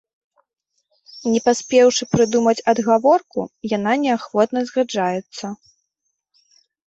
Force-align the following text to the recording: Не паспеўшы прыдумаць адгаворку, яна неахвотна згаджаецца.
Не 1.33 1.39
паспеўшы 1.47 2.03
прыдумаць 2.13 2.63
адгаворку, 2.73 3.41
яна 3.77 3.93
неахвотна 4.07 4.59
згаджаецца. 4.73 5.45